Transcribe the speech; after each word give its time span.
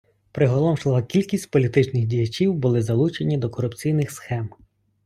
Приголомшлива 0.31 1.01
кількість 1.03 1.51
політичних 1.51 2.07
діячів 2.07 2.53
були 2.53 2.81
залучені 2.81 3.37
до 3.37 3.49
корупційних 3.49 4.11
схем. 4.11 4.49